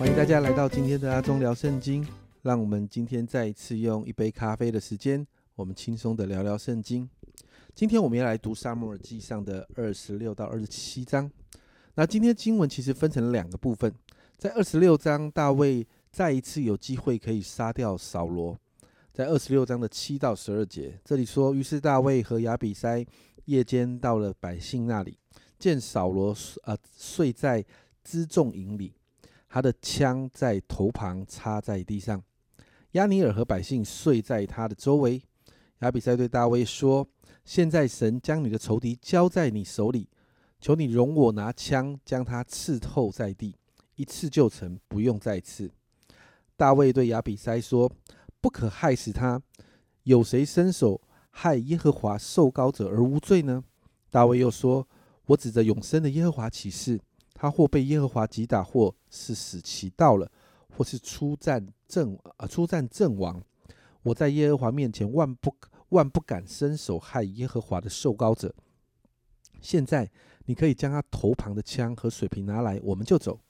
[0.00, 2.02] 欢迎大家来到今天的阿忠聊圣经。
[2.40, 7.06] 让我们今天再一次用一杯咖啡的时间，我们轻松的聊聊圣经。
[7.74, 11.30] 今天我们要来读撒母耳记上的二十六到二十七章。
[11.96, 13.92] 那今天经文其实分成了两个部分，
[14.38, 18.56] 在二十六章，大卫再一次有机会可以杀掉扫罗。
[19.12, 23.04] 在二十六章的七到十二节，这里说：于是大卫和亚比塞
[23.44, 25.18] 夜间到了百姓那里，
[25.58, 27.62] 见扫罗呃睡在
[28.02, 28.94] 辎重营里。
[29.52, 32.22] 他的枪在头旁插在地上，
[32.92, 35.20] 亚尼尔和百姓睡在他的周围。
[35.80, 37.04] 亚比塞对大卫说
[37.44, 40.08] ：“现在神将你的仇敌交在你手里，
[40.60, 43.56] 求你容我拿枪将他刺透在地，
[43.96, 45.68] 一刺就成，不用再刺。”
[46.56, 47.90] 大卫对亚比塞说
[48.40, 49.42] ：“不可害死他，
[50.04, 53.64] 有谁伸手害耶和华受膏者而无罪呢？”
[54.10, 54.86] 大卫又说
[55.26, 57.00] ：“我指着永生的耶和华起誓。”
[57.40, 60.30] 他或被耶和华击打，或是死期到了，
[60.76, 63.42] 或是出战阵啊出战阵亡。
[64.02, 65.56] 我在耶和华面前万不
[65.88, 68.54] 万不敢伸手害耶和华的受膏者。
[69.62, 70.10] 现在
[70.44, 73.40] 你可以将他头旁的枪和水瓶拿来，我们就走。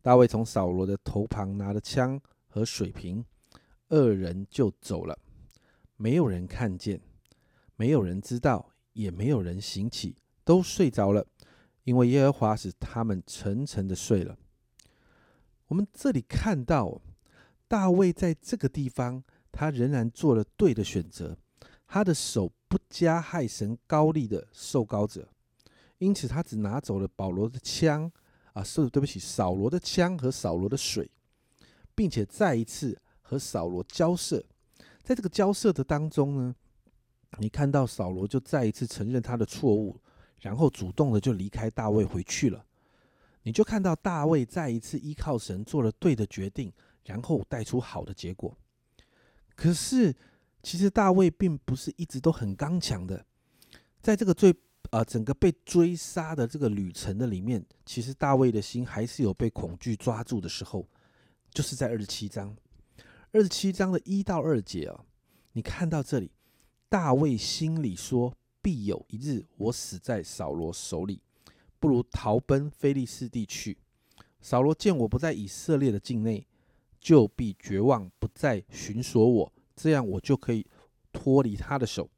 [0.00, 2.18] 大卫从扫罗的头旁拿了枪
[2.48, 3.22] 和水瓶，
[3.90, 5.18] 二人就走了。
[5.98, 6.98] 没有人看见，
[7.76, 11.26] 没有人知道，也没有人行起，都睡着了。
[11.84, 14.36] 因为耶和华使他们沉沉的睡了。
[15.66, 17.00] 我们这里看到
[17.66, 21.36] 大卫在这个地方，他仍然做了对的选择，
[21.86, 25.28] 他的手不加害神高丽的受膏者，
[25.98, 28.10] 因此他只拿走了保罗的枪
[28.52, 31.10] 啊，是对不起，扫罗的枪和扫罗的水，
[31.94, 34.44] 并且再一次和扫罗交涉。
[35.02, 36.54] 在这个交涉的当中呢，
[37.38, 39.98] 你看到扫罗就再一次承认他的错误。
[40.42, 42.66] 然后主动的就离开大卫回去了，
[43.44, 46.72] 你就看到大卫再一次依靠神做了对的决定，
[47.04, 48.58] 然后带出好的结果。
[49.54, 50.12] 可是，
[50.60, 53.24] 其实大卫并不是一直都很刚强的，
[54.00, 54.52] 在这个最
[54.90, 60.88] 呃整个被追杀的这个旅程的里面，其实大卫的心还是有被恐惧抓住的时候，
[61.52, 62.56] 就是在二十七章，
[63.30, 65.04] 二十七章的一到二节啊，
[65.52, 66.32] 你看到这里，
[66.88, 68.34] 大卫心里说。
[68.62, 71.20] 必有一日，我死在扫罗手里，
[71.80, 73.76] 不如逃奔菲利士地去。
[74.40, 76.46] 扫罗见我不在以色列的境内，
[77.00, 80.66] 就必绝望，不再寻索我，这样我就可以
[81.12, 82.08] 脱离他的手。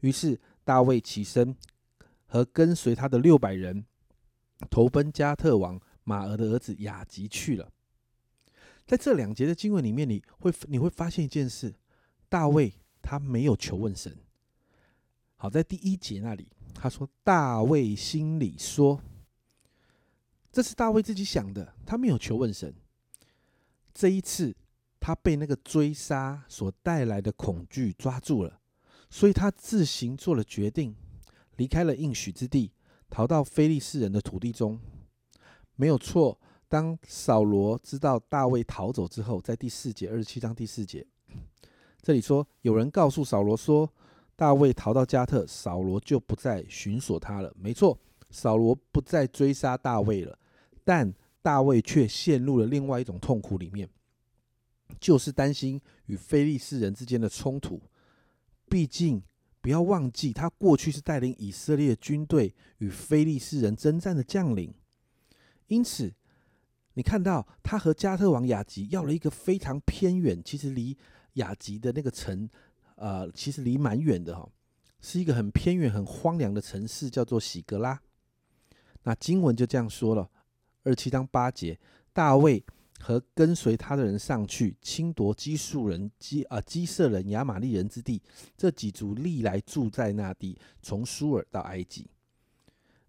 [0.00, 1.56] 于是大卫起身，
[2.26, 3.86] 和跟随他的六百人，
[4.70, 7.72] 投奔加特王马儿的儿子雅吉去了。
[8.86, 11.74] 在这两节的经文里面，你会你会发现一件事：
[12.28, 14.16] 大卫他没有求问神。
[15.38, 18.98] 好，在第一节那里，他说：“大卫心里说，
[20.50, 22.74] 这是大卫自己想的，他没有求问神。
[23.92, 24.56] 这一次，
[24.98, 28.60] 他被那个追杀所带来的恐惧抓住了，
[29.10, 30.96] 所以他自行做了决定，
[31.56, 32.72] 离开了应许之地，
[33.10, 34.80] 逃到非利士人的土地中。
[35.74, 36.40] 没有错。
[36.66, 41.06] 当扫罗知道大卫逃走之后，在第四节二十七章第四节，
[42.00, 43.92] 这里说，有人告诉扫罗说。”
[44.36, 47.50] 大卫逃到加特，扫罗就不再寻索他了。
[47.58, 47.98] 没错，
[48.28, 50.38] 扫罗不再追杀大卫了，
[50.84, 53.88] 但大卫却陷入了另外一种痛苦里面，
[55.00, 57.80] 就是担心与非利士人之间的冲突。
[58.68, 59.22] 毕竟，
[59.62, 64.74] 不要忘记，他过去是带领以色列军队与非利士人征战的将领。
[65.68, 66.12] 因此，
[66.92, 70.96] 你看到他和加特王雅吉要了一个非常偏远，其实离
[71.34, 72.50] 雅吉的那个城。
[72.96, 74.46] 呃，其实离蛮远的哈，
[75.00, 78.00] 是一个很偏远、很荒凉的城市，叫做喜格拉。
[79.04, 80.28] 那经文就这样说了：
[80.82, 81.78] 二七章八节，
[82.12, 82.64] 大卫
[82.98, 88.20] 和跟随他的人上去，侵夺基述人、基啊基色人、亚玛利人之地。
[88.56, 92.10] 这几族历来住在那地，从苏尔到埃及。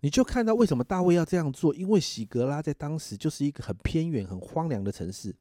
[0.01, 5.33] 你就看到为什么大卫要这样做，因为喜格拉在当时就是一个很偏远、很荒凉的城市。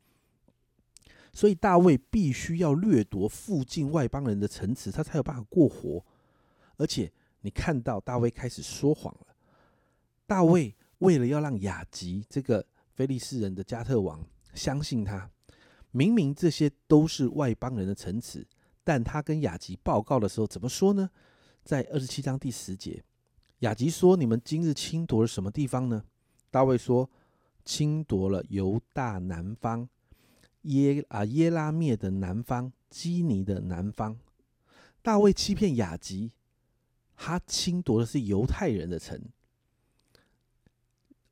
[1.36, 6.02] 所以大卫必须要掠夺附近外邦人的城池，他才有办法过活。
[6.78, 7.12] 而且
[7.42, 9.36] 你看到大卫开始说谎了。
[10.26, 14.24] 大卫为了要让雅吉这个非利士人的加特王
[14.54, 15.30] 相信他，
[15.90, 18.46] 明明这些都是外邦人的城池，
[18.82, 21.10] 但他跟雅吉报告的时候怎么说呢？
[21.62, 23.04] 在二十七章第十节，
[23.58, 26.02] 雅吉说：“你们今日侵夺了什么地方呢？”
[26.50, 27.10] 大卫说
[27.62, 29.86] ：“侵夺了犹大南方。”
[30.66, 34.16] 耶啊耶拉灭的南方，基尼的南方，
[35.02, 36.30] 大卫欺骗雅吉，
[37.16, 39.20] 他侵夺的是犹太人的城。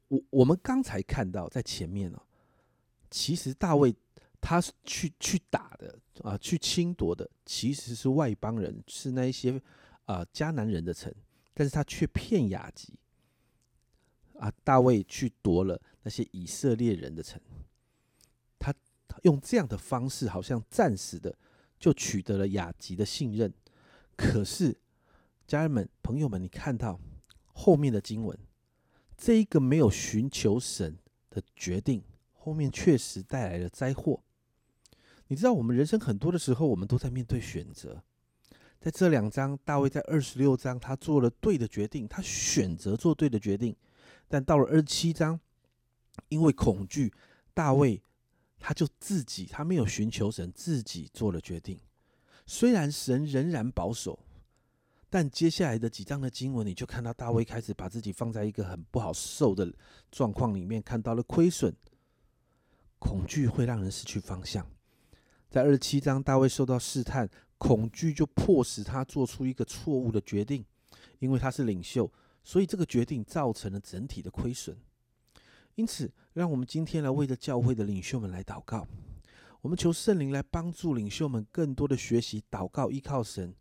[0.09, 2.23] 我我们刚才看到在前面哦，
[3.11, 3.95] 其实大卫
[4.41, 9.61] 他去去打的啊，去侵夺的其实是外邦人，是那一些
[10.05, 11.13] 啊迦南人的城，
[11.55, 12.93] 但是他却骗雅吉
[14.39, 17.41] 啊，大卫去夺了那些以色列人的城，
[19.25, 21.37] 用这样的方式，好像暂时的
[21.79, 23.53] 就取得了雅吉的信任。
[24.17, 24.75] 可是
[25.47, 26.99] 家人们、朋友们，你看到
[27.53, 28.38] 后面的经文，
[29.17, 30.97] 这一个没有寻求神
[31.29, 32.03] 的决定。
[32.32, 34.23] 后面确实带来了灾祸。
[35.29, 38.03] 你知道，我们人生很多的时候，我们都在面对选择。
[38.79, 43.75] 在这两章，大卫在二十六章，他做了对的决定，他选择做对的决定。
[44.29, 45.41] 但到了二十七章，
[46.29, 47.11] 因为恐惧，
[47.55, 48.03] 大卫
[48.66, 51.78] 他就自己，他没有寻求神，自己做了决定。
[52.46, 54.19] 虽然神仍然保守，
[55.11, 59.70] 但接下来的几章的经文，你就看到大卫开始把自己放在一个很不好受的
[60.11, 61.76] 状况里面，看到了亏损。
[62.99, 64.66] 恐惧会让人失去方向。
[65.50, 67.28] 在二十七章，大卫受到试探，
[67.58, 70.64] 恐惧就迫使他做出一个错误的决定。
[71.19, 72.11] 因为他是领袖，
[72.43, 74.75] 所以这个决定造成了整体的亏损。
[75.76, 78.87] 因此，让我们今天来为着教会的领袖们来祷告。
[79.61, 83.55] 我们求圣灵来帮助领袖们更多的学习祷告，依靠神。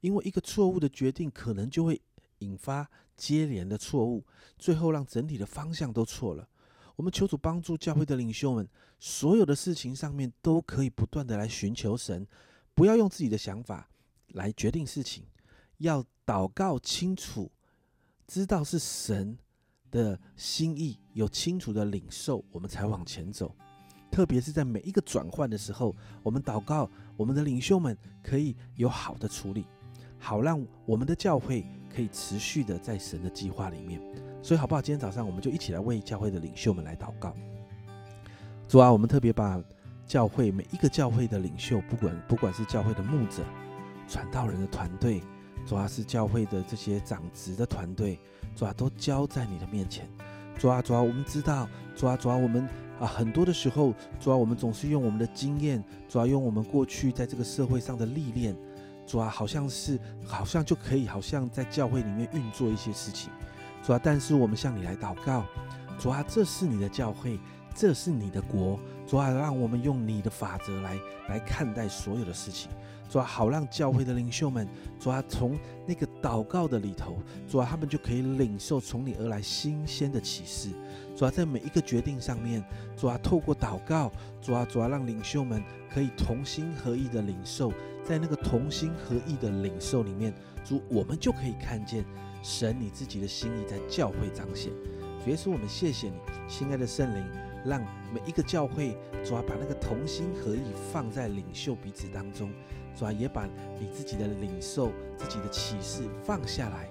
[0.00, 2.00] 因为一个错误的决定，可能就会
[2.40, 4.24] 引发接连的错误，
[4.58, 6.48] 最后让整体的方向都错了。
[6.96, 8.68] 我们求主帮助教会的领袖们，
[8.98, 12.26] 所有的事情上面都可以不断的来寻求神，
[12.74, 13.88] 不要用自己的想法
[14.28, 15.24] 来决定事情，
[15.78, 17.50] 要祷告清楚，
[18.26, 19.38] 知道是神
[19.96, 23.56] 的心意，有清楚的领受，我们才往前走。
[24.10, 29.64] 特别是在每一个转换的时候，我们祷告，我们的领袖们可以有好的处理，
[30.18, 31.64] 好让我们的教会
[31.94, 34.00] 可以持续的在神的计划里面。
[34.42, 34.82] 所以好不好？
[34.82, 37.34] 今天早上我们就一起来为教会的领袖们来祷告。
[38.68, 39.62] 主啊，我们特别把
[40.06, 43.42] 教会每一个教会的领袖，不管不管是教会的牧者、
[44.06, 45.22] 传道人的团队，
[45.66, 48.18] 主啊是教会的这些长职的团队，
[48.56, 50.08] 主啊都交在你的面前。
[50.58, 52.66] 主啊，主啊，我们知道，主啊，主啊，我们
[52.98, 58.56] 啊很多的时候，主啊，我们总是用我们的经验，主啊，用我们过去在这个社会上的历练，
[59.06, 63.30] 主啊，好像是好像就可以，好像在教会里面运作一些事情。
[63.82, 65.44] 主啊，但是我们向你来祷告，
[65.98, 67.38] 主啊，这是你的教会，
[67.74, 70.98] 这是你的国，主啊，让我们用你的法则来
[71.28, 72.70] 来看待所有的事情，
[73.08, 74.66] 主啊，好让教会的领袖们，
[74.98, 75.56] 主啊，从
[75.86, 77.16] 那个祷告的里头，
[77.48, 80.70] 主啊，他们就可以领受从你而来新鲜的启示，
[81.16, 82.64] 主啊，在每一个决定上面，
[82.96, 84.10] 主啊，透过祷告，
[84.42, 87.72] 主啊，主啊，让领袖们可以同心合意的领受，
[88.04, 92.04] 在那个同心合意的领受里面，主，我们就可以看见。
[92.42, 94.70] 神，你自己的心意在教会彰显。
[95.24, 96.14] 主耶稣，我们谢谢你，
[96.46, 97.24] 亲爱的圣灵，
[97.66, 97.80] 让
[98.12, 100.60] 每一个教会主要，把那个同心合意
[100.92, 102.50] 放在领袖彼此当中，
[102.94, 103.46] 主要，也把
[103.78, 106.88] 你自己的领受、自己的启示放下来，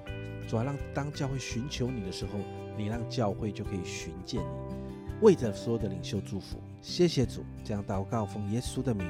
[0.47, 2.39] 主要，让当教会寻求你的时候，
[2.77, 4.75] 你让教会就可以寻见你。
[5.21, 9.07] 为着所有的领袖祝福，谢谢主，这样祷告奉耶稣的名，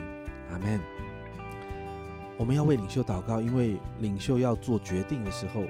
[0.52, 0.80] 阿门。
[2.38, 5.64] 我们要为领袖祷告，因为领袖要做决定的时候。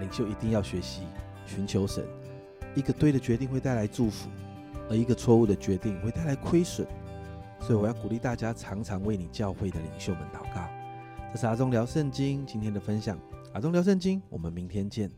[0.00, 1.02] 领袖一定要学习
[1.46, 2.04] 寻求神。
[2.74, 4.28] 一个对的决定会带来祝福，
[4.92, 6.86] 而一个错误的决定会带来亏损。
[7.58, 10.68] 所以我要鼓励大家常常为你教会的领袖们祷告。
[11.32, 13.18] 这是阿忠聊圣经今天的分享。
[13.54, 15.10] 阿忠聊圣经，我们明天见。